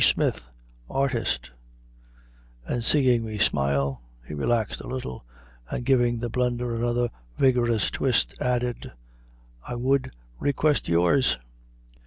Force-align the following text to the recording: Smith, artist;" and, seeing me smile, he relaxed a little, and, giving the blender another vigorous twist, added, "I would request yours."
Smith, 0.03 0.49
artist;" 0.89 1.51
and, 2.65 2.83
seeing 2.83 3.23
me 3.23 3.37
smile, 3.37 4.01
he 4.27 4.33
relaxed 4.33 4.81
a 4.81 4.87
little, 4.87 5.23
and, 5.69 5.85
giving 5.85 6.17
the 6.17 6.27
blender 6.27 6.75
another 6.75 7.11
vigorous 7.37 7.91
twist, 7.91 8.33
added, 8.41 8.93
"I 9.63 9.75
would 9.75 10.09
request 10.39 10.87
yours." 10.89 11.37